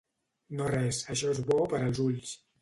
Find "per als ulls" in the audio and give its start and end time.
1.75-2.35